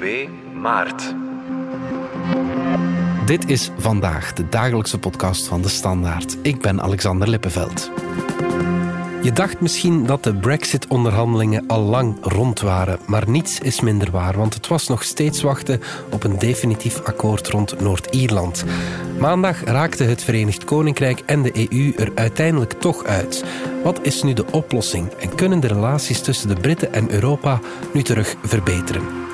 [0.00, 1.14] 2 maart.
[3.26, 6.36] Dit is vandaag de dagelijkse podcast van de Standaard.
[6.42, 7.90] Ik ben Alexander Lippenveld.
[9.22, 14.36] Je dacht misschien dat de Brexit-onderhandelingen al lang rond waren, maar niets is minder waar,
[14.36, 15.80] want het was nog steeds wachten
[16.10, 18.64] op een definitief akkoord rond Noord-Ierland.
[19.18, 23.44] Maandag raakten het Verenigd Koninkrijk en de EU er uiteindelijk toch uit.
[23.82, 27.60] Wat is nu de oplossing en kunnen de relaties tussen de Britten en Europa
[27.92, 29.29] nu terug verbeteren?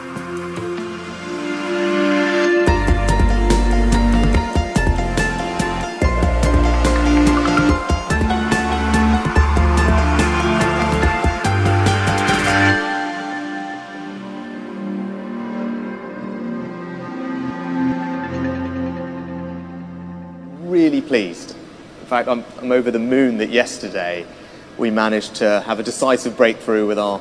[21.07, 21.53] Pleased.
[21.53, 24.27] In fact, I'm, I'm over the moon that yesterday
[24.79, 27.21] we managed to have a decisive breakthrough with our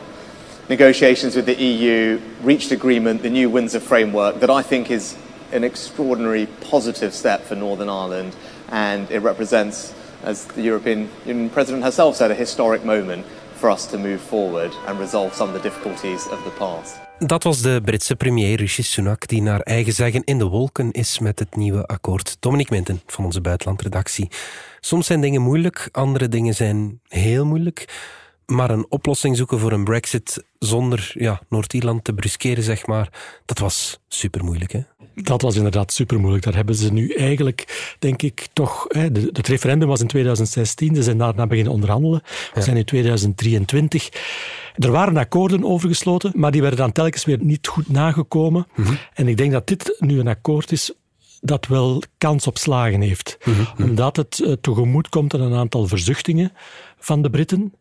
[0.69, 5.15] negotiations with the EU, reached agreement, the new Windsor framework, that I think is
[5.51, 8.35] an extraordinary positive step for Northern Ireland,
[8.69, 13.85] and it represents, as the European Union President herself said, a historic moment for us
[13.87, 17.04] to move forward and resolve some of the difficulties of the past.
[17.19, 21.19] Dat was de Britse premier Rishi Sunak, die naar eigen zeggen in de wolken is
[21.19, 22.37] met het nieuwe akkoord.
[22.39, 24.29] Dominique Minten van onze buitenlandredactie.
[24.79, 27.85] Soms zijn dingen moeilijk, andere dingen zijn heel moeilijk.
[28.45, 33.09] Maar een oplossing zoeken voor een brexit zonder ja, Noord-Ierland te bruskeren, zeg maar,
[33.45, 34.71] dat was super moeilijk.
[34.71, 34.81] Hè?
[35.15, 36.43] Dat was inderdaad super moeilijk.
[36.43, 38.85] Daar hebben ze nu eigenlijk, denk ik, toch.
[38.87, 42.21] Hè, de, het referendum was in 2016, ze zijn daarna beginnen onderhandelen.
[42.53, 44.09] We zijn in 2023.
[44.75, 48.67] Er waren akkoorden overgesloten, maar die werden dan telkens weer niet goed nagekomen.
[49.13, 50.93] En ik denk dat dit nu een akkoord is
[51.41, 53.37] dat wel kans op slagen heeft.
[53.77, 56.51] Omdat het uh, tegemoet komt aan een aantal verzuchtingen
[56.97, 57.73] van de Britten.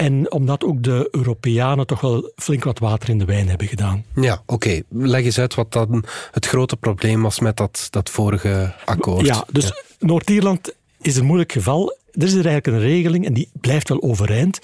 [0.00, 4.04] En omdat ook de Europeanen toch wel flink wat water in de wijn hebben gedaan.
[4.14, 4.82] Ja, oké.
[4.88, 9.26] Leg eens uit wat dan het grote probleem was met dat, dat vorige akkoord.
[9.26, 11.96] Ja, dus Noord-Ierland is een moeilijk geval.
[12.12, 14.58] Er is er eigenlijk een regeling, en die blijft wel overeind,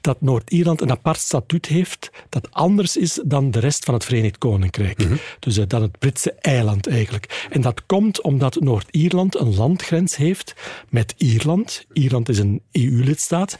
[0.00, 4.38] dat Noord-Ierland een apart statuut heeft dat anders is dan de rest van het Verenigd
[4.38, 5.06] Koninkrijk.
[5.38, 7.46] Dus uh, dan het Britse eiland eigenlijk.
[7.50, 10.54] En dat komt omdat Noord-Ierland een landgrens heeft
[10.88, 11.86] met Ierland.
[11.92, 13.56] Ierland is een EU-lidstaat.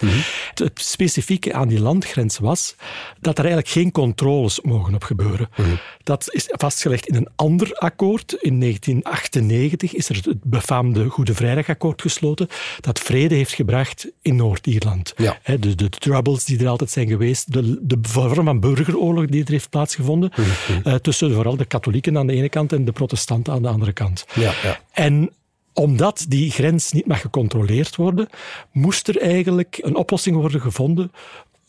[0.54, 2.76] Het specifieke aan die landgrens was
[3.20, 5.48] dat er eigenlijk geen controles mogen op gebeuren.
[6.02, 8.32] Dat is vastgelegd in een ander akkoord.
[8.32, 12.48] In 1998 is er het befaamde Goede Vrijdagakkoord gesloten,
[12.80, 15.12] dat vrede heeft gebracht in Noord-Ierland.
[15.16, 15.38] Ja.
[15.44, 19.50] De, de troubles die er altijd zijn geweest, de, de vorm van burgeroorlog die er
[19.50, 20.32] heeft plaatsgevonden,
[20.84, 23.92] uh, tussen vooral de katholieken aan de ene kant en de protestanten aan de andere
[23.92, 24.26] kant.
[24.34, 24.80] Ja, ja.
[24.92, 25.30] En
[25.72, 28.28] omdat die grens niet mag gecontroleerd worden,
[28.72, 31.12] moest er eigenlijk een oplossing worden gevonden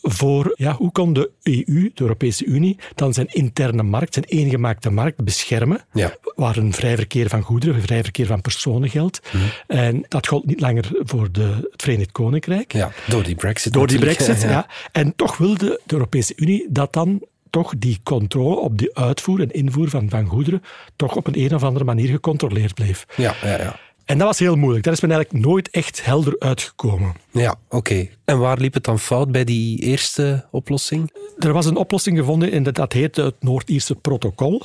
[0.01, 1.63] voor ja, hoe kon de EU,
[1.94, 6.16] de Europese Unie, dan zijn interne markt, zijn eengemaakte markt beschermen, Ja.
[6.35, 9.22] waar een vrij verkeer van goederen, vrij verkeer van personen geldt.
[9.67, 12.73] En dat gold niet langer voor de, het Verenigd Koninkrijk.
[12.73, 14.67] ja, door die brexit Door die brexit, ja.
[14.91, 19.51] En toch wilde de Europese Unie dat dan toch die controle op de uitvoer en
[19.51, 20.61] invoer van, van goederen
[20.95, 23.06] toch op een, een of andere manier gecontroleerd bleef.
[23.16, 23.79] Ja, ja, ja.
[24.06, 24.84] En dat was heel moeilijk.
[24.84, 27.13] Daar is men eigenlijk nooit echt helder uitgekomen.
[27.31, 28.08] Ja, oké.
[28.25, 31.12] En waar liep het dan fout bij die eerste oplossing?
[31.40, 34.62] Er was een oplossing gevonden en dat- heette het Noord-Ierse protocol.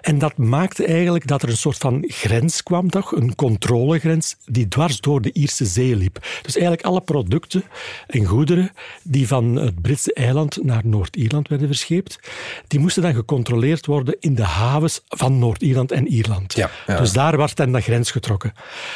[0.00, 3.12] En dat maakte eigenlijk dat er een soort van grens kwam, toch?
[3.12, 6.18] Een controlegrens die dwars door de Ierse zee liep.
[6.42, 7.64] Dus eigenlijk alle producten
[8.06, 8.70] en goederen
[9.02, 12.18] die van het Britse eiland naar Noord-Ierland werden verscheept,
[12.66, 16.52] die moesten dan gecontroleerd worden in de havens van Noord-Ierland en Ierland.
[16.54, 16.96] Ja, ja.
[16.98, 18.52] Dus daar werd dan de grens getrokken.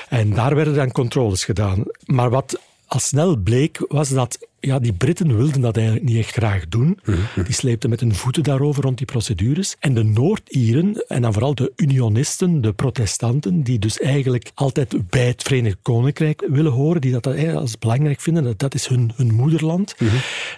[0.09, 1.83] En daar werden dan controles gedaan.
[2.05, 2.59] Maar wat
[2.91, 6.99] al snel bleek, was dat ja, die Britten wilden dat eigenlijk niet echt graag doen.
[7.45, 9.77] Die sleepten met hun voeten daarover rond die procedures.
[9.79, 15.27] En de Noord-Ieren, en dan vooral de unionisten, de protestanten, die dus eigenlijk altijd bij
[15.27, 19.35] het Verenigd Koninkrijk willen horen, die dat als belangrijk vinden, dat dat is hun, hun
[19.35, 19.95] moederland,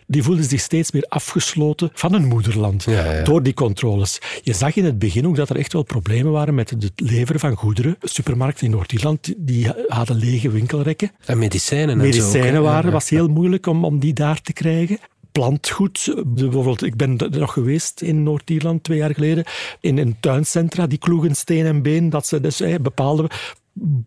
[0.06, 3.22] die voelden zich steeds meer afgesloten van hun moederland Ja, ja.
[3.22, 4.18] door die controles.
[4.42, 7.40] Je zag in het begin ook dat er echt wel problemen waren met het leveren
[7.40, 7.96] van goederen.
[8.02, 11.10] Supermarkten in Noord-Ierland die hadden lege winkelrekken.
[11.24, 12.20] En medicijnen en zo.
[12.20, 14.98] Medicijnen waren, was heel moeilijk om, die daar te krijgen.
[15.32, 19.44] Plantgoed, bijvoorbeeld, ik ben er nog geweest in Noord-Ierland twee jaar geleden,
[19.80, 23.30] in een tuincentra, die kloegen steen en been, dat ze dus bepaalde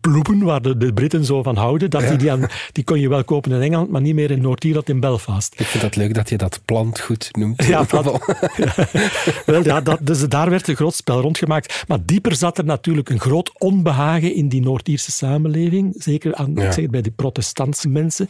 [0.00, 3.08] bloemen waar de, de Britten zo van houden, dat die, die, aan, die kon je
[3.08, 5.54] wel kopen in Engeland, maar niet meer in Noord-Ierland, in Belfast.
[5.60, 7.64] Ik vind dat leuk dat je dat plantgoed noemt.
[7.64, 8.06] Ja, plant-
[9.46, 11.84] Wel, ja, dat, dus daar werd een groot spel rondgemaakt.
[11.88, 15.94] Maar dieper zat er natuurlijk een groot onbehagen in die Noord-Ierse samenleving.
[15.98, 16.64] Zeker aan, Ja.
[16.66, 18.28] ik zeg het, bij de protestantse mensen.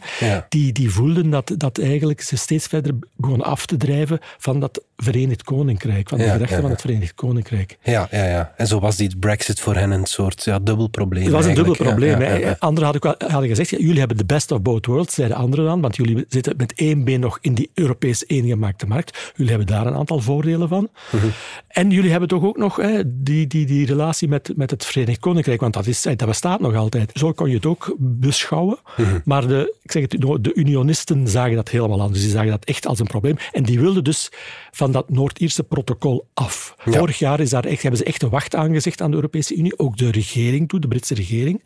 [0.49, 4.81] Die, die voelden dat, dat eigenlijk ze steeds verder begonnen af te drijven van dat
[5.03, 7.77] Verenigd Koninkrijk, van de Ja, gerechten ja, van het Verenigd Koninkrijk.
[7.83, 8.53] Ja, ja, ja.
[8.55, 11.23] En zo was die Brexit voor hen een soort ja, dubbel probleem.
[11.23, 12.55] Het was een dubbel probleem.
[12.59, 15.81] Anderen hadden, hadden gezegd, ja, jullie hebben de best of both worlds, zeiden anderen dan,
[15.81, 19.31] want jullie zitten met één been nog in die Europees eengemaakte markt.
[19.35, 20.89] Jullie hebben daar een aantal voordelen van.
[21.11, 21.27] Mhm.
[21.67, 25.19] En jullie hebben toch ook nog hè, die, die, die relatie met, met het Verenigd
[25.19, 27.11] Koninkrijk, want dat, is, dat bestaat nog altijd.
[27.13, 28.77] Zo kon je het ook beschouwen.
[28.97, 29.19] Mhm.
[29.23, 32.21] Maar de, ik zeg het, de unionisten zagen dat helemaal anders.
[32.21, 33.37] Die zagen dat echt als een probleem.
[33.51, 34.31] En die wilden dus
[34.71, 36.75] van dat Noord-Ierse protocol af.
[36.85, 36.91] Ja.
[36.91, 39.79] Vorig jaar is daar echt, hebben ze echt een wacht aangezegd aan de Europese Unie.
[39.79, 41.63] Ook de regering toe, de Britse regering.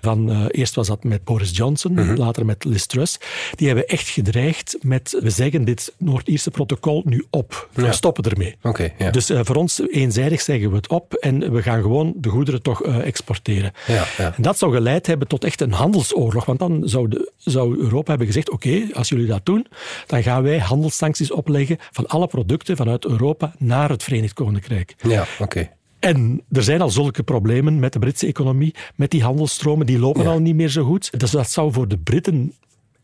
[0.00, 2.14] Van, eh, eerst was dat met Boris Johnson, Mhm.
[2.14, 3.18] later met Liz Truss.
[3.54, 7.68] Die hebben echt gedreigd met, we zeggen dit Noord-Ierse protocol nu op.
[7.72, 8.56] We stoppen ermee.
[8.98, 9.10] Ja.
[9.10, 12.62] Dus eh, voor ons eenzijdig zeggen we het op en we gaan gewoon de goederen
[12.62, 13.72] toch eh, exporteren.
[13.86, 14.34] Ja, ja.
[14.36, 16.44] En dat zou geleid hebben tot echt een handelsoorlog.
[16.44, 19.66] Want dan zou, de, zou Europa hebben gezegd, oké, als jullie dat doen,
[20.06, 24.94] dan gaan wij handelssancties opleggen van alle producten vanuit Europa naar het Verenigd Koninkrijk.
[25.02, 25.68] Ja, oké.
[25.98, 30.22] En er zijn al zulke problemen met de Britse economie, met die handelsstromen, die lopen
[30.22, 30.30] Ja.
[30.30, 31.20] al niet meer zo goed.
[31.20, 32.52] Dus dat zou voor de Britten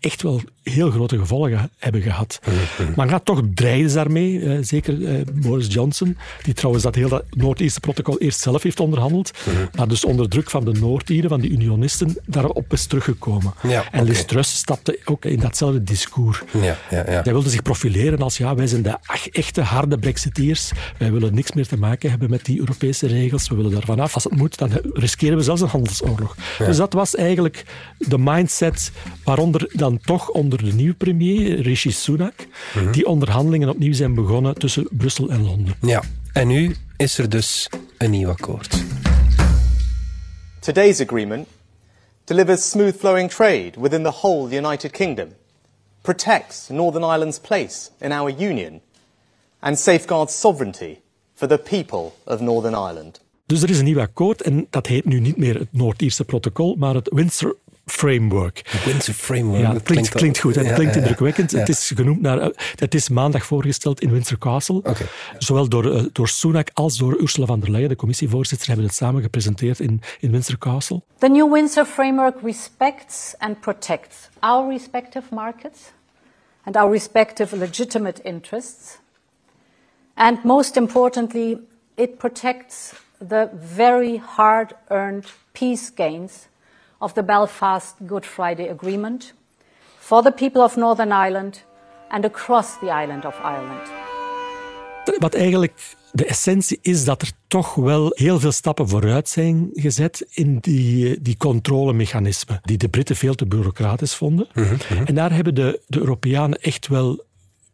[0.06, 2.38] echt wel heel grote gevolgen hebben gehad.
[2.44, 4.41] Mhm, Maar ja, toch dreigden ze daarmee.
[4.41, 8.81] eh, zeker eh, Boris Johnson, die trouwens dat heel dat Noord-Ierse protocol eerst zelf heeft
[8.81, 9.56] onderhandeld, Mhm.
[9.76, 13.55] maar dus onder druk van de Noord-Ieren, van de unionisten, daarop is teruggekomen.
[13.62, 14.08] Ja, en oké.
[14.08, 16.43] Liz Truss stapte ook in datzelfde discours.
[16.61, 17.05] Ja, ja.
[17.05, 18.99] Zij wilde zich profileren als ja, wij zijn de
[19.32, 20.70] echte harde brexiteers.
[20.99, 23.49] Wij willen niks meer te maken hebben met die Europese regels.
[23.49, 24.14] We willen daarvan af.
[24.14, 26.37] Als het moet, dan riskeren we zelfs een handelsoorlog.
[26.58, 27.64] Dus dat was eigenlijk
[27.99, 28.93] de mindset
[29.25, 32.46] waaronder dan toch onder de nieuwe premier, Rishi Sunak,
[32.93, 35.75] die onderhandelingen opnieuw zijn begonnen tussen Brussel en Londen.
[35.81, 36.02] Ja,
[36.32, 38.84] en nu is er dus een nieuw akkoord.
[40.60, 41.46] Today's agreement
[42.25, 45.28] delivers smooth flowing trade within the whole United Kingdom,
[46.02, 48.81] protects Northern Ireland's place in our Union,
[49.58, 50.98] and safeguards sovereignty
[51.34, 53.20] for the people of Northern Ireland.
[53.46, 56.75] Dus er is een nieuw akkoord en dat heet nu niet meer het Noord-Ierse protocol,
[56.75, 57.56] maar het Windsor
[57.91, 58.62] Framework.
[58.85, 59.61] Windsor Framework.
[59.61, 60.55] Ja, dat het klinkt, klinkt goed.
[60.55, 61.06] Het Ja, klinkt ja, ja.
[61.06, 61.50] indrukwekkend.
[61.50, 61.59] Ja.
[61.59, 62.38] Het is genoemd naar...
[62.38, 64.77] eh, Het is maandag voorgesteld in Windsor Castle.
[64.77, 65.06] Oké.
[65.38, 68.94] Zowel door, eh, door Sunak als door Ursula von der Leyen, de commissievoorzitter, hebben het
[68.94, 71.03] samen gepresenteerd in, in Windsor Castle.
[71.19, 75.81] The new Windsor framework respects and protects our respective markets
[76.62, 78.99] and our respective legitimate interests.
[80.15, 81.59] And most importantly,
[81.94, 82.93] it protects
[83.29, 86.32] the very hard earned peace gains
[86.98, 89.34] of the Belfast Good Friday Agreement
[89.98, 91.64] for the people of Northern Ireland
[92.08, 93.90] and across the island of Ireland.
[95.19, 100.26] Wat eigenlijk de essentie is dat er toch wel heel veel stappen vooruit zijn gezet
[100.31, 104.48] in die, die controlemechanismen, die de Britten veel te bureaucratisch vonden.
[105.04, 107.25] En daar hebben de, de Europeanen echt wel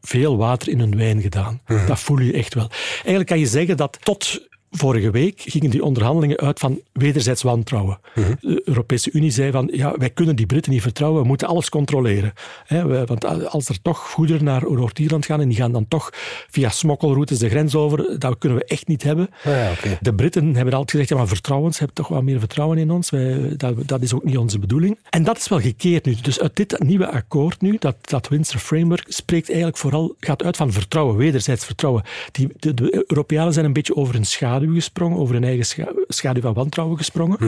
[0.00, 1.60] veel water in hun wijn gedaan.
[1.86, 2.70] Dat voel je echt wel.
[2.94, 7.98] Eigenlijk kan je zeggen dat tot vorige week gingen die onderhandelingen uit van wederzijds wantrouwen.
[8.40, 11.68] De Europese Unie zei van, ja, wij kunnen die Britten niet vertrouwen, we moeten alles
[11.68, 12.32] controleren.
[12.68, 16.10] We- want als er toch goederen naar Noord-Ierland gaan en die gaan dan toch
[16.50, 19.28] via smokkelroutes de grens over, dat kunnen we echt niet hebben.
[19.44, 19.98] Ah, ja.
[20.00, 22.90] De Britten hebben altijd gezegd, ja, maar vertrouwen, ze hebben toch wat meer vertrouwen in
[22.90, 23.10] ons.
[23.10, 24.98] Wij, dat, dat is ook niet onze bedoeling.
[25.10, 26.14] En dat is wel gekeerd nu.
[26.22, 30.56] Dus uit dit nieuwe akkoord nu, dat, dat Windsor Framework, spreekt eigenlijk vooral, gaat uit
[30.56, 32.02] van vertrouwen, wederzijds vertrouwen.
[32.32, 35.92] Die, de, de Europeanen zijn een beetje over hun schaduw gesprongen, over hun eigen scha-
[36.08, 37.38] schaduw van wantrouwen gesprongen.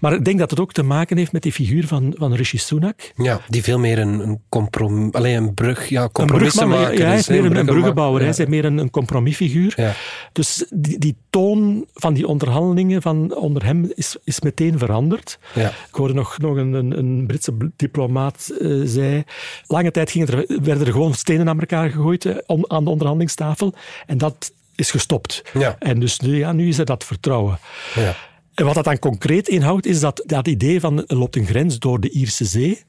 [0.00, 2.58] Maar ik denk dat het ook te maken heeft met die figuur van, van Rishi
[2.58, 3.12] Sunak.
[3.16, 6.98] Ja, die veel meer een, een compromis, alleen een brug, ja, Een maken.
[6.98, 8.20] ja, hij is, is meer een, een bruggenma- bruggenbouwer.
[8.20, 9.72] Hij is meer een, een compromisfiguur.
[9.76, 9.92] Ja.
[10.32, 15.38] Dus die, die toon van die onderhandelingen van onder hem is, is meteen veranderd.
[15.54, 15.68] Ja.
[15.68, 19.24] Ik hoorde nog, nog een, een, een Britse diplomaat eh, zei...
[19.66, 23.74] Lange tijd er, werden er gewoon stenen aan elkaar gegooid eh, aan de onderhandelingstafel.
[24.06, 25.42] En dat is gestopt.
[25.52, 25.76] Ja.
[25.78, 27.58] En dus nu, ja, nu is er dat vertrouwen.
[27.94, 28.16] Ja.
[28.54, 31.78] En wat dat dan concreet inhoudt, is dat, dat idee van er loopt een grens
[31.78, 32.82] door de Ierse Zee,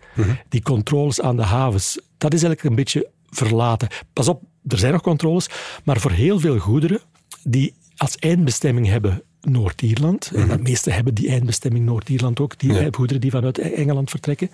[0.49, 3.87] die controles aan de havens, dat is eigenlijk een beetje verlaten.
[4.13, 5.49] Pas op, er zijn nog controles,
[5.83, 7.01] maar voor heel veel goederen
[7.43, 13.21] die als eindbestemming hebben Noord-Ierland, en de meeste hebben die eindbestemming Noord-Ierland ook, die goederen
[13.21, 14.49] die vanuit Engeland vertrekken,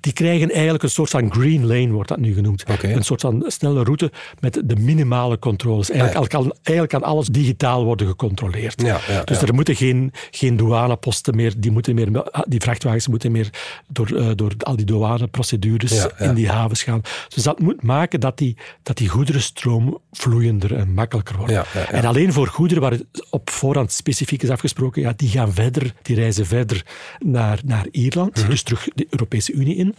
[0.00, 2.64] die krijgen eigenlijk een soort van green lane, wordt dat nu genoemd.
[2.82, 5.90] Een soort van snelle route met de minimale controles.
[5.90, 6.38] Eigenlijk, ja.
[6.38, 8.82] kan, eigenlijk kan alles digitaal worden gecontroleerd.
[8.82, 9.46] Ja, ja, dus ja.
[9.46, 13.50] er moeten geen, geen douaneposten meer, die, moeten meer, die vrachtwagens moeten meer
[13.86, 16.24] door, eh, door al die douaneprocedures Ja, ja.
[16.24, 17.00] in die havens gaan.
[17.28, 21.52] Dus dat moet maken dat die, dat die goederenstroom vloeiender en makkelijker wordt.
[21.52, 21.90] Ja, ja, ja.
[21.90, 25.92] En alleen voor goederen waar het op voorhand specifiek is afgesproken, ja, die gaan verder,
[26.02, 26.86] die reizen verder
[27.18, 28.50] naar, naar Ierland, Mhm.
[28.50, 29.94] dus terug de Europese Unie in.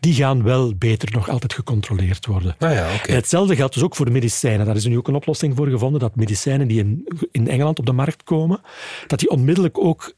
[0.00, 2.56] Die gaan wel beter nog altijd gecontroleerd worden.
[2.58, 4.66] Ah ja, hetzelfde geldt dus ook voor medicijnen.
[4.66, 7.86] Daar is nu ook een oplossing voor gevonden dat medicijnen die in, in Engeland op
[7.86, 8.60] de markt komen,
[9.06, 10.14] dat die onmiddellijk ook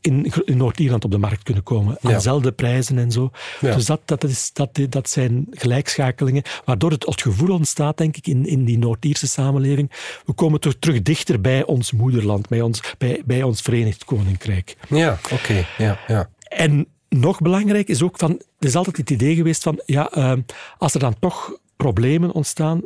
[0.00, 1.98] in, in Noord-Ierland op de markt kunnen komen.
[2.00, 2.16] Aan Ja.
[2.16, 3.30] dezelfde prijzen en zo.
[3.60, 3.74] Ja.
[3.74, 8.26] Dus dat, dat, is, dat, dat zijn gelijkschakelingen, waardoor het, het gevoel ontstaat, denk ik,
[8.26, 9.90] in, in die Noord-Ierse samenleving.
[10.26, 14.76] We komen toch terug dichter bij ons moederland, bij ons, bij, bij ons Verenigd Koninkrijk.
[14.88, 15.66] Ja, oké.
[15.78, 16.28] Ja, ja.
[16.48, 20.32] En nog belangrijk is ook van, er is altijd het idee geweest van, ja, eh,
[20.78, 22.80] als er dan toch problemen ontstaan,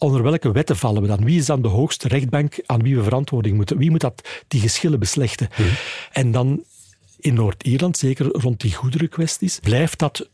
[0.00, 1.24] onder welke wetten vallen we dan?
[1.24, 3.78] Wie is dan de hoogste rechtbank aan wie we verantwoording moeten?
[3.78, 5.48] Wie moet dat, die geschillen beslechten?
[6.12, 6.64] En dan
[7.20, 10.28] in Noord-Ierland, zeker rond die goederenkwesties, blijft dat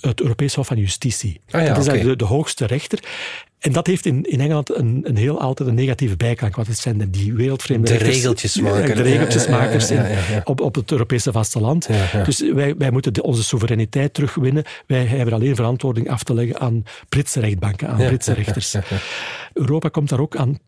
[0.00, 1.40] het Europees Hof van Justitie.
[1.50, 2.98] Ah ja, dat is de, de hoogste rechter.
[3.58, 6.56] En dat heeft in, in Engeland een, een heel altijd een negatieve bijklank.
[6.56, 8.94] Want het zijn die wereldvreemde De rechters- regeltjesmakers.
[8.96, 10.40] De regeltjesmakers Ja, ja.
[10.44, 11.88] Op, op het Europese vasteland.
[12.24, 14.64] Dus wij, wij moeten de- onze soevereiniteit terugwinnen.
[14.86, 18.74] Wij hebben alleen verantwoording af te leggen aan Britse rechtbanken, aan Britse rechters.
[19.52, 20.58] Europa komt daar ook aan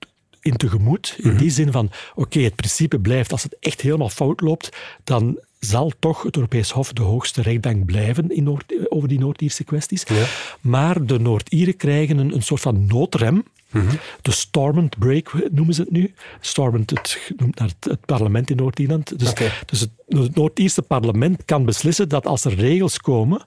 [0.40, 1.14] in tegemoet.
[1.18, 1.38] In Mhm.
[1.38, 4.68] die zin van, oké, het principe blijft, als het echt helemaal fout loopt,
[5.04, 9.64] dan zal toch het Europees Hof de hoogste rechtbank blijven in Noord, over die Noord-Ierse
[9.64, 10.04] kwesties.
[10.08, 10.24] Ja.
[10.60, 13.44] Maar de Noord-Ieren krijgen een, een soort van noodrem.
[13.70, 13.94] Mhm.
[14.22, 16.14] De Stormont Break noemen ze het nu.
[16.40, 19.18] Stormont, het noemt naar het, het parlement in Noord-Ierland.
[19.18, 19.34] Dus,
[19.66, 23.44] dus het, het Noord-Ierse parlement kan beslissen dat als er regels komen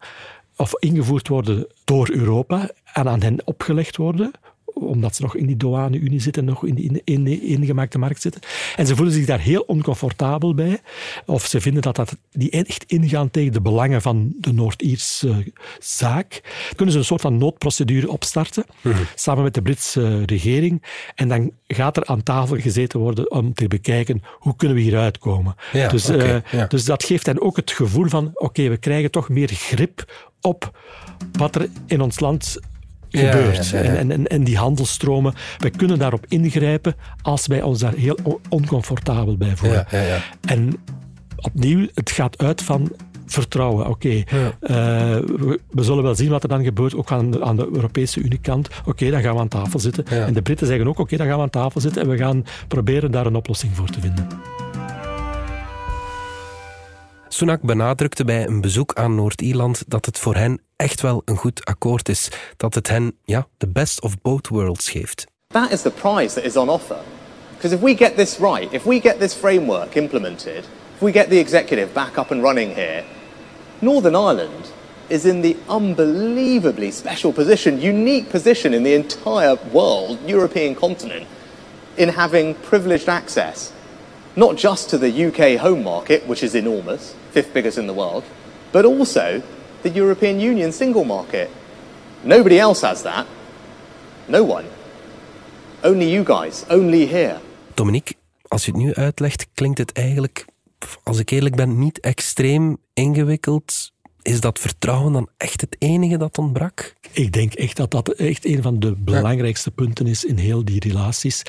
[0.55, 4.31] of ingevoerd worden door Europa en aan hen opgelegd worden,
[4.73, 8.21] omdat ze nog in die douane-unie zitten, nog in die in, in de ingemaakte markt
[8.21, 8.41] zitten.
[8.75, 10.79] En ze voelen zich daar heel oncomfortabel bij.
[11.25, 16.29] Of ze vinden dat, dat die echt ingaan tegen de belangen van de Noord-Ierse zaak.
[16.41, 18.65] Dan kunnen ze een soort van noodprocedure opstarten,
[19.15, 20.83] samen met de Britse regering.
[21.15, 25.17] En dan gaat er aan tafel gezeten worden om te bekijken hoe kunnen we hieruit
[25.17, 25.55] komen.
[25.71, 26.65] Ja, dus, eh, ja.
[26.67, 30.79] dus dat geeft hen ook het gevoel van, oké, we krijgen toch meer grip op
[31.31, 32.59] wat er in ons land
[33.19, 33.69] gebeurt.
[33.69, 33.95] ja, ja, ja.
[33.97, 38.39] En, en, en die handelstromen, we kunnen daarop ingrijpen als wij ons daar heel on-
[38.49, 39.85] oncomfortabel bij voelen.
[39.91, 40.19] Ja, ja, ja.
[40.47, 40.73] En
[41.35, 42.91] opnieuw, het gaat uit van
[43.25, 43.87] vertrouwen.
[43.87, 44.23] Oké, Ja.
[44.61, 44.75] eh,
[45.19, 48.19] we, we zullen wel zien wat er dan gebeurt, ook aan de, aan de Europese
[48.19, 48.69] Unie-kant.
[48.85, 50.05] Oké, dan gaan we aan tafel zitten.
[50.09, 50.25] Ja.
[50.25, 52.43] En de Britten zeggen ook, oké, dan gaan we aan tafel zitten en we gaan
[52.67, 54.27] proberen daar een oplossing voor te vinden.
[57.33, 61.65] Sunak benadrukte bij een bezoek aan Noord-Ierland dat het voor hen echt wel een goed
[61.65, 62.31] akkoord is.
[62.57, 65.25] Dat het hen ja, the best of both worlds geeft.
[65.47, 66.97] That is the prize that is on offer.
[67.55, 70.57] Because if we get this right, if we get this framework implemented,
[70.95, 73.03] if we get the executive back up and running here,
[73.79, 74.71] Northern Ireland
[75.07, 81.25] is in the unbelievably special position, unique position in the entire world, European continent,
[81.95, 83.71] in having privileged access,
[84.35, 88.23] not just to the UK home market, which is enormous, fifth biggest in the world,
[88.71, 89.41] but also
[89.81, 91.49] the European Union single market.
[92.23, 93.25] Nobody else has that.
[94.27, 94.65] No one.
[95.83, 97.39] Only you guys, only here.
[97.73, 98.15] Dominique,
[98.47, 100.45] als je het nu uitlegt, klinkt het eigenlijk,
[101.03, 103.91] als ik eerlijk ben, niet extreem ingewikkeld.
[104.21, 106.95] Is dat vertrouwen dan echt het enige dat ontbrak?
[107.11, 110.79] Ik denk echt dat dat echt een van de belangrijkste punten is in heel die
[110.79, 111.43] relaties.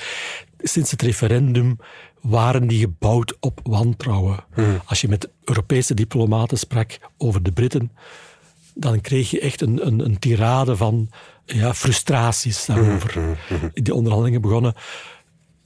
[0.65, 1.77] Sinds het referendum
[2.21, 4.43] waren die gebouwd op wantrouwen.
[4.85, 7.91] Als je met Europese diplomaten sprak over de Britten,
[8.73, 11.09] dan kreeg je echt een, een, een tirade van
[11.45, 13.37] ja, frustraties daarover.
[13.73, 14.73] Die onderhandelingen begonnen.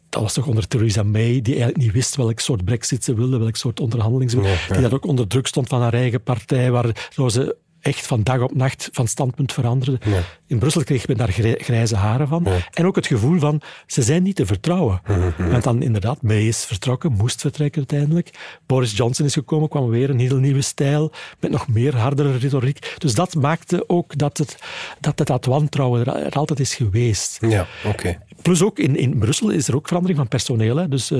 [0.09, 3.37] Dat was toch onder Theresa May, die eigenlijk niet wist welk soort brexit ze wilde,
[3.37, 4.57] welk soort onderhandeling ze wilde.
[4.71, 7.55] Die dat ook onder druk stond van haar eigen partij, waar ze
[7.87, 9.99] echt van dag op nacht van standpunt veranderde.
[10.47, 12.47] In Brussel kreeg men daar grij- grijze haren van.
[12.73, 15.01] En ook het gevoel van, ze zijn niet te vertrouwen.
[15.37, 18.29] Want dan inderdaad, May is vertrokken, moest vertrekken uiteindelijk.
[18.65, 22.95] Boris Johnson is gekomen, kwam weer een heel nieuwe stijl, met nog meer hardere retoriek.
[22.97, 24.57] Dus dat maakte ook dat het,
[24.99, 27.37] dat, het, dat wantrouwen er, altijd is geweest.
[27.41, 28.17] Ja, oké.
[28.41, 30.75] Plus ook in, in Brussel is er ook verandering van personeel.
[30.75, 30.87] Hè.
[30.87, 31.19] Dus eh,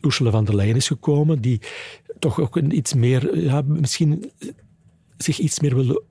[0.00, 1.60] Ursula van der Leyen is gekomen, die
[2.18, 4.30] toch ook een iets meer, ja, misschien
[5.22, 6.02] zich iets meer wilde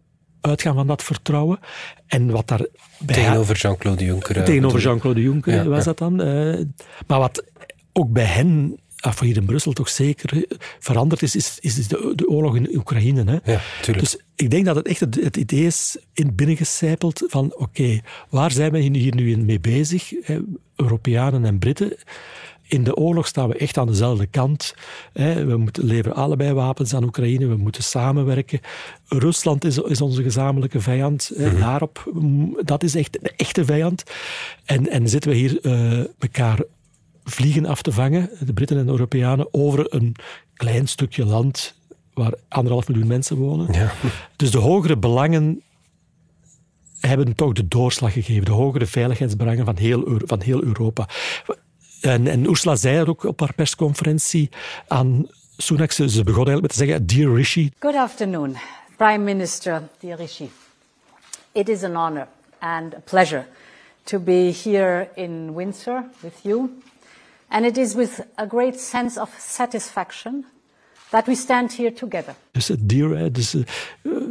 [0.42, 1.60] uitgaan van dat vertrouwen.
[2.08, 2.66] En wat daar
[3.06, 4.38] Tegenover Jean-Claude Juncker.
[4.38, 5.84] eh, tegenover Jean-Claude Juncker Ja, was ja.
[5.84, 6.22] dat dan.
[6.22, 6.66] eh.
[7.08, 7.44] maar wat
[7.94, 12.14] ook bij hen, of hier in Brussel toch zeker eh, veranderd is, is, is de,
[12.16, 13.24] de oorlog in Oekraïne.
[13.24, 13.52] Hè.
[13.52, 14.00] Ja, tuurlijk.
[14.10, 18.00] Dus ik denk dat het echt het, het idee is in binnengecijpeld van oké,
[18.30, 20.12] waar zijn we hier nu mee bezig?
[20.76, 21.94] Europeanen en Britten.
[22.72, 24.74] In de oorlog staan we echt aan dezelfde kant.
[25.14, 27.48] We moeten leveren allebei wapens aan Oekraïne.
[27.48, 28.60] We moeten samenwerken.
[29.08, 31.32] Rusland is, is onze gezamenlijke vijand.
[31.36, 31.58] Hè.
[31.58, 34.04] Daarop, mm, dat is echt de echte vijand.
[34.66, 36.64] En, en zitten we hier eh, elkaar
[37.24, 40.16] vliegen af te vangen, de Britten en de Europeanen, over een
[40.54, 41.76] klein stukje land
[42.14, 43.74] waar anderhalf miljoen mensen wonen.
[43.74, 43.92] Ja.
[44.36, 45.62] Dus de hogere belangen
[47.00, 51.08] hebben toch de doorslag gegeven, de hogere veiligheidsbelangen van heel, van heel Europa.
[52.02, 54.50] En, Ursula zei er ook op haar persconferentie
[54.88, 55.28] aan
[55.58, 58.58] Sunak, ze, ze begon eigenlijk met te zeggen, Dear Rishi, Good afternoon,
[58.98, 60.52] Prime Minister Dear Rishi.
[61.52, 62.28] It is an honor
[62.60, 63.46] and a pleasure
[64.04, 66.82] to be here in Windsor with you.
[67.48, 70.46] And it is with a great sense of satisfaction
[71.10, 72.36] that we stand here together.
[72.52, 73.62] Dus eh, dear, dus, eh,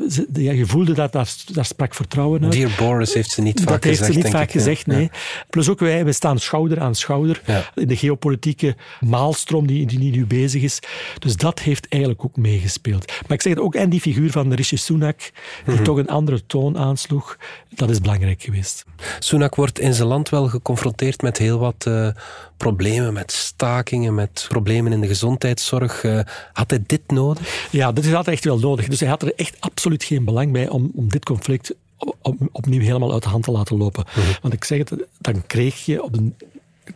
[0.08, 2.52] ze- ja, je voelde dat daar, daar sprak vertrouwen uit.
[2.52, 5.10] Dear Boris heeft ze niet vaak dat heeft gezegd, ze niet vaak ik, gezegd, nee.
[5.50, 7.70] Plus ook wij, wij staan schouder aan schouder Ja.
[7.74, 10.78] in de geopolitieke maalstroom die, die nu bezig is.
[11.18, 13.06] Dus dat heeft eigenlijk ook meegespeeld.
[13.06, 15.18] Maar ik zeg het ook, en die figuur van Rishi Sunak,
[15.64, 15.84] die Mhm.
[15.84, 17.36] toch een andere toon aansloeg,
[17.74, 18.84] dat is belangrijk geweest.
[19.18, 22.08] Sunak wordt in zijn land wel geconfronteerd met heel wat eh,
[22.56, 26.04] problemen, met stakingen, met problemen in de gezondheidszorg.
[26.04, 26.20] Eh,
[26.52, 27.68] had hij dit nodig?
[27.70, 28.88] Ja, dat is altijd echt wel nodig.
[28.88, 31.74] Dus hij had er echt absoluut geen belang bij om, om dit conflict
[32.22, 34.04] op- opnieuw helemaal uit de hand te laten lopen.
[34.42, 36.34] Want ik zeg het, dan kreeg je op een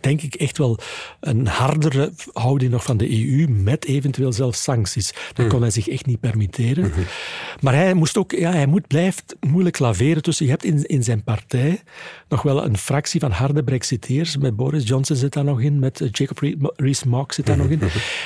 [0.00, 0.78] denk ik echt wel
[1.20, 5.14] een hardere houding nog van de EU met eventueel zelfs sancties.
[5.32, 6.92] Dat kon hij zich echt niet permitteren.
[7.60, 10.44] Maar hij moest ook, ja, hij moet, blijft moeilijk laveren tussen.
[10.44, 11.82] Je hebt in, in zijn partij
[12.28, 14.36] nog wel een fractie van harde Brexiteers.
[14.36, 16.38] Met Boris Johnson zit daar nog in, met Jacob
[16.76, 17.80] Rees-Mogg zit daar nog in.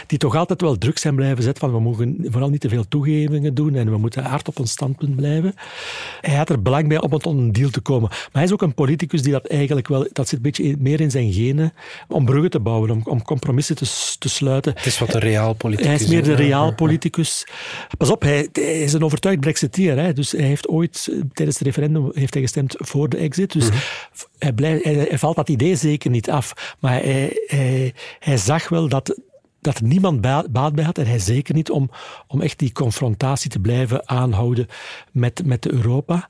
[0.06, 2.88] Die toch altijd wel druk zijn blijven zetten van we mogen vooral niet te veel
[2.88, 5.54] toegevingen doen en we moeten hard op ons standpunt blijven.
[6.20, 8.08] Hij had er belang bij om tot een deal te komen.
[8.08, 11.00] Maar hij is ook een politicus die dat eigenlijk wel, dat zit een beetje meer
[11.00, 11.58] in zijn genen,
[12.09, 13.77] om bruggen te bouwen, om, om compromissen
[14.19, 14.73] te, sluiten.
[14.77, 15.87] Het is wat een reaal politicus.
[15.87, 17.47] Hij is meer de realpoliticus.
[17.99, 19.99] Pas op, hij, hij is een overtuigd Brexiteer.
[19.99, 20.12] Hè.
[20.12, 23.53] Dus hij heeft ooit, eh, tijdens het referendum, heeft hij gestemd voor de exit.
[23.53, 23.69] Dus
[24.38, 26.77] hij, blijft, hij, hij valt dat idee zeker niet af.
[26.79, 27.03] Maar
[28.19, 29.21] hij zag wel dat,
[29.72, 30.98] dat er niemand ba- baat bij had.
[30.98, 31.90] En hij zeker niet om,
[32.26, 34.66] om echt die confrontatie te blijven aanhouden
[35.12, 36.28] met, met Europa.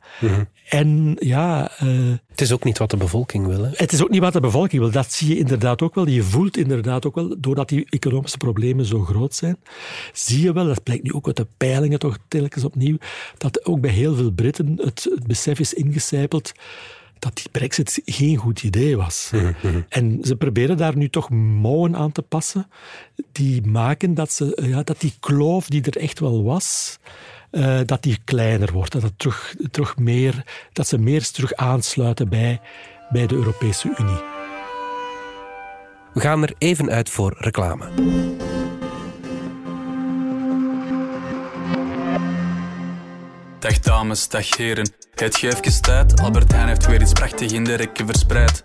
[0.68, 1.70] En ja...
[1.78, 1.86] eh,
[2.30, 3.62] Het is ook niet wat de bevolking wil.
[3.64, 3.70] Hè?
[3.72, 4.90] het is ook niet wat de bevolking wil.
[4.90, 6.08] Dat zie je inderdaad ook wel.
[6.08, 9.56] Je voelt inderdaad ook wel, doordat die economische problemen zo groot zijn,
[10.12, 12.96] zie je wel, dat blijkt nu ook uit de peilingen toch telkens opnieuw,
[13.38, 16.52] dat ook bij heel veel Britten het, het besef is ingecijpeld
[17.18, 19.30] dat die brexit geen goed idee was.
[19.88, 22.66] En ze proberen daar nu toch mouwen aan te passen
[23.32, 26.98] die maken dat, ze, ja, dat die kloof die er echt wel was,
[27.50, 28.92] eh, dat die kleiner wordt.
[28.92, 32.60] Dat, het terug, terug meer, dat ze meer terug aansluiten bij,
[33.10, 34.20] bij de Europese Unie.
[36.14, 38.47] We gaan er even uit voor reclame.
[43.68, 44.90] Dag dames, dag heren.
[45.14, 46.20] Het geeft tijd.
[46.20, 48.62] Albert Heijn heeft weer iets prachtig in de rekken verspreid.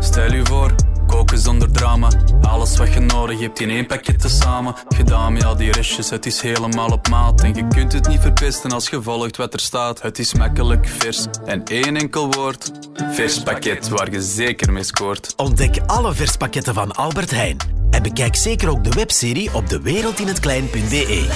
[0.00, 0.74] Stel u voor,
[1.06, 2.08] koken zonder drama.
[2.40, 4.74] Alles wat je nodig hebt in één pakket te samen.
[4.88, 7.42] Gedaan al die restjes, het is helemaal op maat.
[7.42, 10.02] En je kunt het niet verpesten als je volgt wat er staat.
[10.02, 12.70] Het is makkelijk, vers en één enkel woord.
[13.10, 15.32] Vers pakket waar je zeker mee scoort.
[15.36, 17.56] Ontdek alle verspakketten van Albert Heijn.
[17.90, 21.26] En bekijk zeker ook de webserie op dewereldinhetklein.be.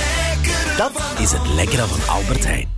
[0.77, 2.78] Dat is het lekkere van Albert Heijn.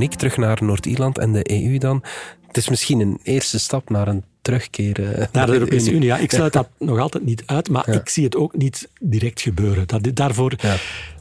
[0.00, 2.02] Dominique, terug naar Noord-Ierland en de EU dan.
[2.46, 6.06] Het is misschien een eerste stap naar een terugkeer eh, Naar de Europese Unie.
[6.06, 9.40] Ja, ik sluit dat nog altijd niet uit, maar ik zie het ook niet direct
[9.40, 9.86] gebeuren.
[9.86, 10.76] Dat, daarvoor, Ja.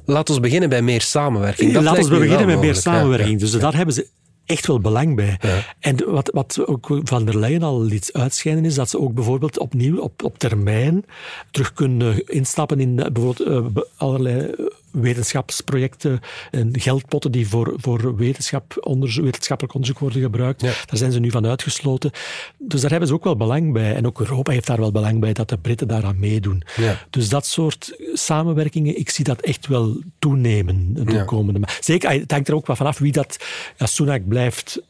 [0.06, 1.74] Laten we beginnen bij meer samenwerking.
[1.74, 3.32] Dat Laten we beginnen met meer mogelijk, samenwerking.
[3.32, 3.38] Ja.
[3.38, 4.08] Dus daar hebben ze
[4.46, 5.38] echt wel belang bij.
[5.42, 5.76] Ja.
[5.80, 9.60] En wat, wat ook Van der Leyen al liet uitschijnen, is dat ze ook bijvoorbeeld
[9.60, 11.06] opnieuw op, op termijn
[11.52, 16.20] terug kunnen instappen in bijvoorbeeld eh, allerlei eh, wetenschapsprojecten
[16.52, 20.62] en geldpotten die voor, voor wetenschap, onderzoek, wetenschappelijk onderzoek worden gebruikt.
[20.62, 20.68] Ja.
[20.86, 22.12] Daar zijn ze nu van uitgesloten.
[22.58, 23.96] Dus daar hebben ze ook wel belang bij.
[23.96, 26.64] En ook Europa heeft daar wel belang bij dat de Britten daaraan meedoen.
[26.76, 26.98] Ja.
[27.10, 31.24] Dus dat soort samenwerkingen, ik zie dat echt wel toenemen de Ja.
[31.24, 33.38] komende ma- Zeker, het hangt er ook wat vanaf wie dat...
[33.78, 34.82] Ja, Sunak blijft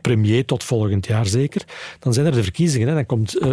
[0.00, 1.64] premier tot volgend jaar zeker.
[1.98, 2.88] Dan zijn er de verkiezingen.
[2.88, 2.94] Hè.
[2.94, 3.50] Dan komt, eh,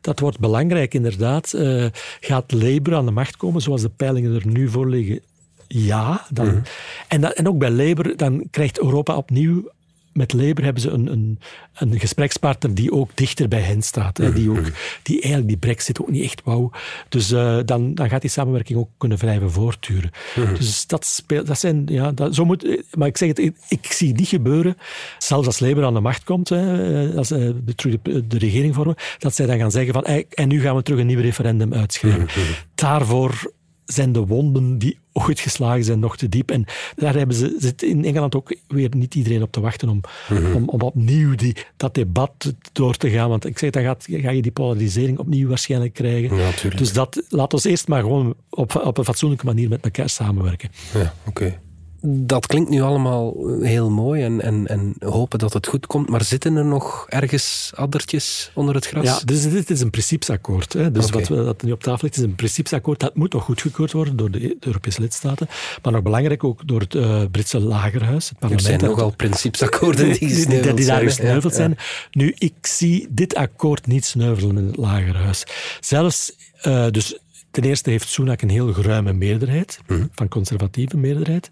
[0.00, 1.52] dat wordt belangrijk inderdaad.
[1.52, 1.86] Eh,
[2.20, 5.20] gaat Labour aan de macht komen zoals de peilingen er nu voor liggen?
[5.66, 6.26] Ja.
[6.32, 6.62] Dan,
[7.08, 9.70] en, dat, en ook bij Labour, dan krijgt Europa opnieuw...
[10.12, 11.38] Met Labour hebben ze een, een,
[11.74, 14.18] een gesprekspartner die ook dichter bij hen staat.
[14.18, 14.70] Hè, die, ook,
[15.02, 16.70] die eigenlijk die brexit ook niet echt wou.
[17.08, 20.10] Dus eh, dan, dan gaat die samenwerking ook kunnen blijven voortduren.
[20.34, 21.82] Dus dat, speelt, dat zijn...
[21.86, 24.76] Ja, dat, zo moet, maar ik zeg het, ik, ik zie niet gebeuren,
[25.18, 28.96] zelfs als Labour aan de macht komt, hè, als ze terug de, de regering vormen,
[29.18, 31.74] dat zij dan gaan zeggen van "Hey, en nu gaan we terug een nieuw referendum
[31.74, 32.28] uitschrijven.
[32.74, 33.52] Daarvoor
[33.84, 36.50] zijn de wonden die ooit geslagen zijn, nog te diep.
[36.50, 36.64] En
[36.96, 40.54] daar hebben ze, zit in Engeland ook weer niet iedereen op te wachten om, Mhm.
[40.54, 43.28] om, om opnieuw die, dat debat door te gaan.
[43.28, 46.36] Want ik zeg, dan gaat, ga je die polarisering opnieuw waarschijnlijk krijgen.
[46.36, 50.08] Ja, dus dat, laat ons eerst maar gewoon op, op een fatsoenlijke manier met elkaar
[50.08, 50.70] samenwerken.
[50.94, 51.58] Ja, oké.
[52.02, 56.24] Dat klinkt nu allemaal heel mooi en, en, en hopen dat het goed komt, maar
[56.24, 59.04] zitten er nog ergens addertjes onder het gras?
[59.04, 60.72] Ja, dus dit is een principesakkoord.
[60.72, 60.90] Hè.
[60.90, 63.00] Dus wat we, dat nu op tafel ligt, is een principesakkoord.
[63.00, 65.48] Dat moet nog goedgekeurd worden door de, de Europese lidstaten.
[65.82, 68.62] Maar nog belangrijk ook door het eh, Britse lagerhuis, het Er parlement.
[68.66, 71.76] zijn Dat- nogal principesakkoorden die die, gesneuveld die daar zijn, gesneuveld Ja, zijn.
[72.10, 75.44] Nu, ik zie dit akkoord niet sneuvelen in het lagerhuis.
[75.80, 77.18] Zelfs, eh, dus
[77.50, 80.06] ten eerste heeft Sunak een heel geruime meerderheid, Mhm.
[80.14, 81.48] van conservatieve meerderheid.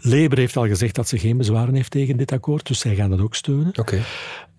[0.00, 3.10] Labour heeft al gezegd dat ze geen bezwaren heeft tegen dit akkoord, dus zij gaan
[3.10, 3.72] dat ook steunen.
[3.78, 4.02] Oké.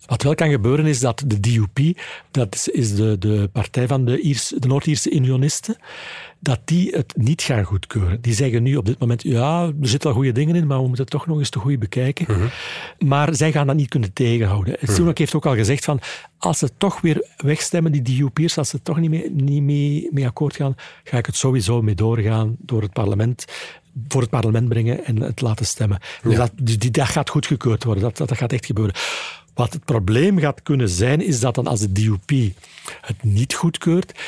[0.06, 1.98] Wat wel kan gebeuren is dat de DUP,
[2.32, 5.76] dat is- is de, de partij van de, Iers, de Noord-Ierse Unionisten,
[6.44, 8.22] dat die het niet gaan goedkeuren.
[8.22, 10.84] Die zeggen nu op dit moment, ja, er zitten wel goede dingen in, maar we
[10.88, 12.26] moeten het toch nog eens te goed bekijken.
[13.00, 14.78] Maar zij gaan dat niet kunnen tegenhouden.
[14.82, 16.00] Sunak heeft ook al gezegd van,
[16.38, 20.26] als ze toch weer wegstemmen, die DUP'ers, als ze toch niet mee, niet mee, mee
[20.26, 23.46] akkoord gaan, ga ik het sowieso mee doorgaan door het parlement
[24.08, 26.00] voor het parlement brengen en het laten stemmen.
[26.24, 28.04] En Dat, die, die- dat gaat goedgekeurd worden.
[28.04, 28.96] Dat, dat, dat gaat echt gebeuren.
[29.54, 32.30] Wat het probleem gaat kunnen zijn, is dat dan als de DUP
[33.02, 34.20] het niet goedkeurt,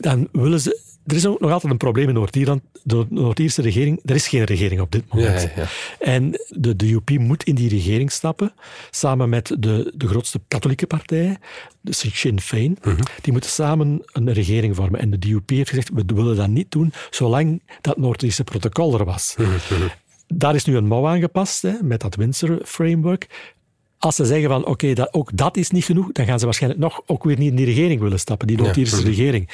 [0.00, 0.80] dan willen ze...
[1.06, 2.62] Er is ook nog altijd een probleem in Noord-Ierland.
[2.82, 5.42] De Noord-Ierse regering, er is geen regering op dit moment.
[5.42, 5.66] Ja, ja, ja.
[5.98, 8.52] En de DUP moet in die regering stappen,
[8.90, 11.36] samen met de, de grootste katholieke partij,
[11.80, 12.78] de Sinn Féin.
[13.22, 15.00] Die moeten samen een regering vormen.
[15.00, 19.04] En de DUP heeft gezegd, we willen dat niet doen, zolang dat Noord-Ierse protocol er
[19.04, 19.36] was.
[20.26, 23.52] Daar is nu een mouw aangepast, hè, met dat Windsor Framework.
[23.98, 26.82] Als ze zeggen van oké, dat, ook dat is niet genoeg, dan gaan ze waarschijnlijk
[26.82, 29.48] nog ook weer niet in die regering willen stappen, die Noord-Ierse regering.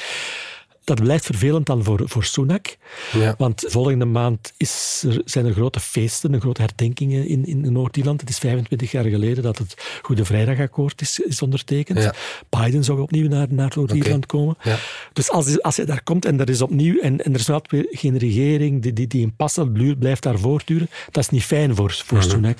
[0.85, 2.77] Dat blijft vervelend dan voor, voor Sunak.
[3.13, 3.35] Ja.
[3.39, 8.21] Want volgende maand is er, zijn er grote feesten, een grote herdenkingen in, in Noord-Ierland.
[8.21, 11.99] Het is 25 jaar geleden dat het Goede Vrijdagakkoord is, is ondertekend.
[12.03, 12.15] Ja.
[12.49, 14.57] Biden zou opnieuw naar, naar Noord-Ierland komen.
[14.63, 14.77] Ja.
[15.13, 17.71] Dus als, als hij daar komt en er is opnieuw en, en er is altijd
[17.71, 21.45] weer geen regering die, die, die in passen blu- blijft daar voortduren, dat is niet
[21.45, 22.29] fijn voor, voor Mhm.
[22.29, 22.59] Sunak.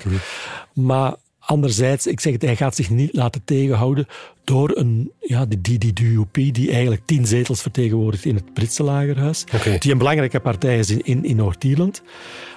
[0.73, 4.07] Maar anderzijds, ik zeg het, hij gaat zich niet laten tegenhouden
[4.43, 8.83] door een, ja, die, die, die DUP, die eigenlijk tien zetels vertegenwoordigt in het Britse
[8.83, 9.77] lagerhuis, Oké.
[9.77, 12.01] die een belangrijke partij is in, in, in Noord-Ierland,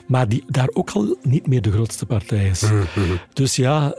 [0.07, 2.63] maar die daar ook al niet meer de grootste partij is.
[2.63, 2.83] Mhm,
[3.33, 3.97] Dus ja,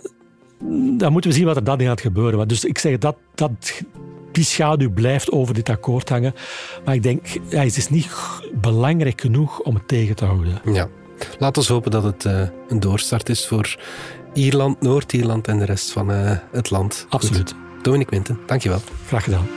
[0.98, 2.48] dan moeten we zien wat er dan gaat gebeuren.
[2.48, 3.82] Dus ik zeg dat, dat
[4.32, 6.34] die schaduw blijft over dit akkoord hangen.
[6.86, 8.10] Maar ik denk, ja, het is niet
[8.62, 10.62] belangrijk genoeg om het tegen te houden.
[10.74, 10.88] Ja.
[11.40, 13.78] Laten we hopen dat het eh, een doorstart is voor
[14.38, 17.06] Ierland, Noord-Ierland en de rest van eh, het land.
[17.10, 17.52] Absoluut.
[17.52, 17.84] Goed.
[17.84, 18.82] Dominic Winten, dankjewel.
[19.08, 19.57] Graag gedaan.